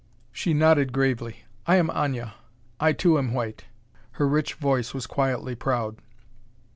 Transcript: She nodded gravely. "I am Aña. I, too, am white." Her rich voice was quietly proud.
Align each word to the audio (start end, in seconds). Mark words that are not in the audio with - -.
She 0.31 0.55
nodded 0.55 0.93
gravely. 0.93 1.43
"I 1.67 1.75
am 1.75 1.89
Aña. 1.89 2.33
I, 2.79 2.91
too, 2.91 3.19
am 3.19 3.35
white." 3.35 3.65
Her 4.13 4.27
rich 4.27 4.55
voice 4.55 4.95
was 4.95 5.05
quietly 5.05 5.53
proud. 5.53 5.97